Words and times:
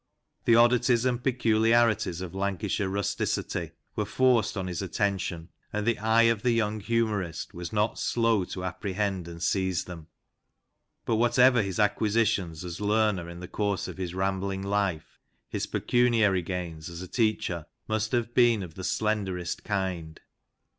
The 0.45 0.55
oddities 0.55 1.05
and 1.05 1.21
peculiarities 1.23 2.21
of 2.21 2.33
Lancashire 2.33 2.89
rusticity 2.89 3.73
were 3.95 4.05
forced 4.07 4.57
on 4.57 4.65
his 4.65 4.81
atten 4.81 5.19
tion, 5.19 5.49
and 5.71 5.85
the 5.85 5.99
eye 5.99 6.23
of 6.23 6.41
the 6.41 6.49
young 6.49 6.79
humourist 6.79 7.53
was 7.53 7.71
not 7.71 7.99
slow 7.99 8.43
to 8.45 8.63
apprehend 8.63 9.27
and 9.27 9.43
seize 9.43 9.83
them. 9.83 10.07
But 11.05 11.17
whatever 11.17 11.61
his 11.61 11.77
acquisitions 11.77 12.65
as 12.65 12.81
learner 12.81 13.29
in 13.29 13.41
the 13.41 13.47
course 13.47 13.87
of 13.87 13.97
his 13.97 14.15
rambling 14.15 14.63
life, 14.63 15.19
his 15.49 15.67
pecuniary 15.67 16.41
gains 16.41 16.89
as 16.89 17.03
a 17.03 17.07
teacher 17.07 17.67
must 17.87 18.11
have 18.11 18.33
been 18.33 18.63
of 18.63 18.73
the 18.73 18.83
slenderest 18.83 19.63
kind. 19.63 20.19